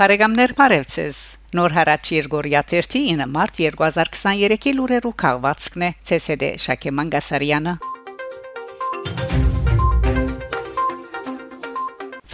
[0.00, 1.16] Բարեկամներ Փարեվցես
[1.58, 7.74] Նոր հարաճ Երգորիա 9 մարտ 2023-ի լուրերու քաղվածքն է ՑՍԴ Շակե Մանգասարյանը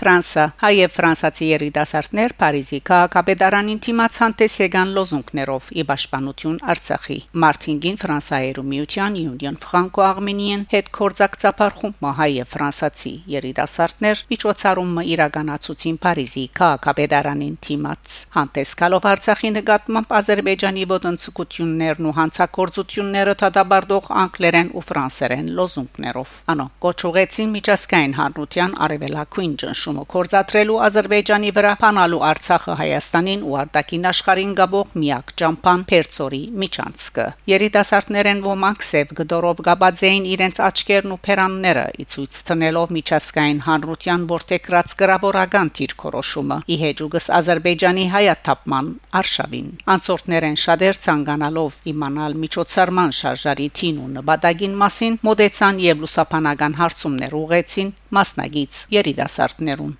[0.06, 9.16] Ֆրանսա հայ ֆրանսացի երիտասարդներ Փարիզի քաղաքապետարանին թիմացան տեսեգան լոզունգներով՝ ի պաշտպանություն Արցախի։ Մարտինգին Ֆրանսայերու միության
[9.22, 20.16] Union Franco-Armenian հետ կորզակցապարխում հայ ֆրանսացի երիտասարդներ միջոցառումը իրականացուցին Փարիզի քաղաքապետարանին թիմաց։ Հանդեսկալով Արցախի նկատմամբ
[20.20, 29.95] Ադրբեջանի ոտնցկություններն ու հանցակործությունները դադարդող անգլերեն ու ֆրանսերեն լոզունգներով։ Անո կոչուղեցին միջազգային հանրության արևելակույն ճնշում
[29.96, 37.26] ճնշումը կորզատրելու Ադրբեջանի վրա փանալու Արցախը Հայաստանին ու արտաքին աշխարհին գաբող միակ ճամփան Փերծորի միջանցքը։
[37.52, 44.96] Երիտասարդներեն ոմանք սև գդորով գաբաձեին իրենց աչքերն ու փերանները՝ ի ցույց տնելով միջազգային հանրության որտեգրած
[45.00, 54.10] գրավորական դիրքորոշումը՝ ի հեջուգս Ադրբեջանի հայաթափման արշավին։ Անցորդներեն շատեր ցանկանալով իմանալ միջոցառման շարժարի թին ու
[54.16, 59.94] նպատակին մասին մոդեցան եւ լուսապանական հարցումներ ուղեցին մասնագից երիտասարդներուն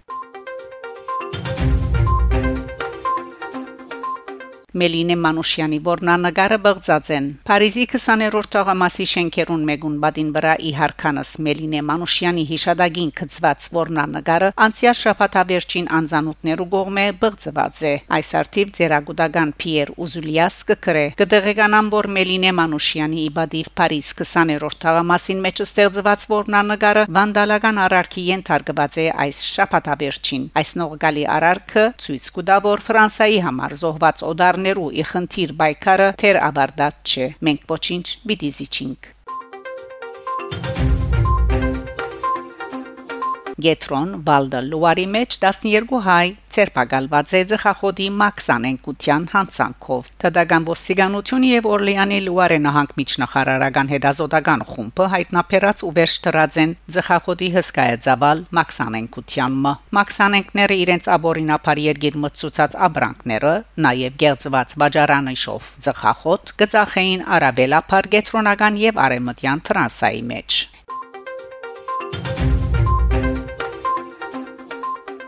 [4.76, 11.80] Մելինե Մանուշյանի որնանագարը բղծած են Փարիզի 20-րդ թողամասի շենքերուն մեգուն բադին վրա ի հարքանս Մելինե
[11.90, 20.60] Մանուշյանի հիշադակին գծված որնանագարը անցյալ շաբաթավերջին անզանոթներու կողմէ բղծված է այս արդիվ ձերագուդական Պիեր Ուզուլիաս
[20.72, 21.06] կկրե.
[21.22, 29.08] Կդեղեկանան որ Մելինե Մանուշյանի իբադիվ Փարիզ 20-րդ թողամասին մեջ ստեղծված որնանագարը վանդալական արարքի ենթարկված է
[29.24, 35.50] այս շաբաթավերջին այս նողգալի արարքը ցույց կտա որ Ֆրանսայի համար զոհված օդարն երկրներու ի խնդիր
[35.60, 39.15] բայկարը թեր ավարտած չէ մենք ոչինչ պիտի զիջինք
[43.66, 52.20] Գետրոն Վալդը Լուարի մեջ 12 հայ ցերպակալված է ծխախոտի մաքսանենկության հանցանքով։ Տդական ոստիկանությունը եւ Օրլեանի
[52.26, 61.10] Լուարե նահանգ միջնախարարական հետազոտական խումբը հայտնաբերած ու վերջ դրած են ծխախոտի հսկայածավալ մաքսանենկությանը։ Մաքսանենկները իրենց
[61.16, 63.54] աբորինապար երգիր մծուցած աբրանքները,
[63.88, 70.62] նաեւ գերծված վաճարանիշով ծխախոտ գծախեին արաբելապար գետրոնական եւ արեմտյան Ֆրանսայի մեջ։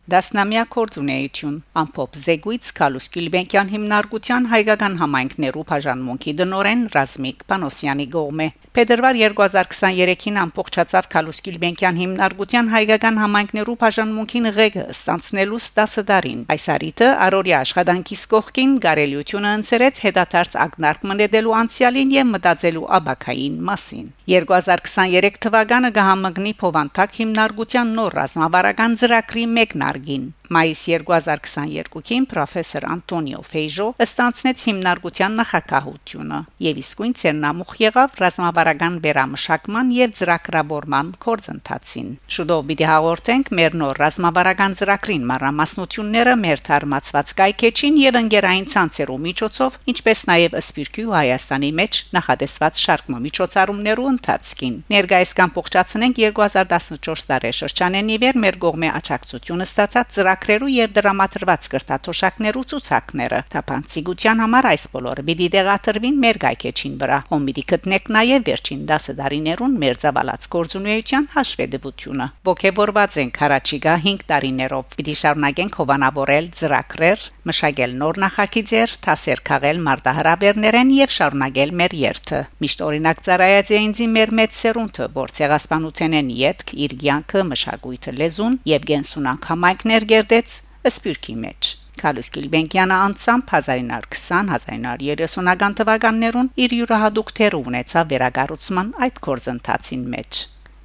[0.08, 8.46] Դասնամյա կորձունեություն ամփոփ Զեգույց Կալուս Գիլբենկյան հիմնարկության հայկական համայնքներու բաժանմունքի դնորեն Ռազմիկ Պանոսյանի գողմե
[8.78, 17.08] Փետրվար 2023-ին ամփոփչացավ Կալուս Գիլբենկյան հիմնարկության հայկական համայնքներու բաժանմունքին ղեկը ստանցնելու 10 տարին այս արիտը
[17.26, 24.06] Արորիա աշխատանքի սկողքին գարելյությունը ընծերեց հետադարձ ակնարկ մնետելու անցյալին եւ մտածելու աբակային մասին
[24.38, 34.62] 2023 թվականը կհամգնի Փովանտակ հիմնարկության նոր ռազմավարական ծրագրի մեկնարկին Մայիս 2022-ին պրոֆեսոր Անտոնիո Ֆեյժո ստանցնեց
[34.68, 43.76] հիմնարկության նախակահությունը եւ իսկույն ցերնամուխ եղավ ռազմավարական վերամշակման եւ ծրագրավորման կորձընթացին։ Շուտով պիտի հաղորդենք մեր
[43.82, 51.16] նոր ռազմավարական ծրագրին մանրամասնությունները մեր թարմացված կայքեչին եւ ընկերային ցանցերու միջոցով, ինչպես նաեւ Սպիրկի ու
[51.18, 59.68] Հայաստանի մեջ նախադեсված շարք միջոցառումներու ընթացքին։ Ներկայիս կամ փոխչացնենք 2014 տարեշրջանեն իվեր մեր կողմէ աճակցությունը
[59.68, 66.94] ստացած ծրագ ծրագրերու եւ դրամատրված կրթաթոշակներու ցուցակները։ Թափանցիկության համար այս բոլորը պիտի դեղաթրվին մեր գայքեչին
[67.02, 74.24] վրա։ Հոմիդի գտնեք նաեւ վերջին 10 տարիներուն մեր ծավալած կորձունեության հաշվետվությունը։ Ողջևորված ենք հարաճիգա 5
[74.30, 82.40] տարիներով։ Պիտի շարունակենք հովանավորել ծրագրեր, մշակել նոր նախագիծեր, թասեր քաղել մարտահրավերներեն եւ շարունակել մեր երթը։
[82.62, 88.58] Միշտ օրինակ ծառայած է ինձ մեր մեծ սերունդը, որ ցեղասպանութենեն յետք իր ցանկը մշակույթը լեզուն
[88.68, 90.54] եւ գենսունակ համայնքներ գերդեց
[90.88, 91.68] սպյուրքի մեջ։
[91.98, 100.32] Քալուս Գիլբենկյանը անցամբ 1920-1930-ական թվականներուն իր յուրահատուկ թեր ունեցավ վերագառուցման այդ կորձընթացին մեջ։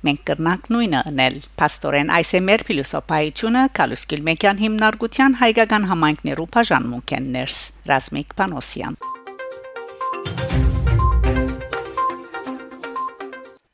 [0.07, 7.25] Մենք կրնանք նույնը անել։ Պաստորեն այս է մեր փիլիսոփայությունը Քալուս Գիլբենկյան հիմնարկության հայկական համայնքներու բաժանմունքեն
[7.37, 7.59] ներս
[7.91, 8.95] Ռազմիկ Պանոսյան։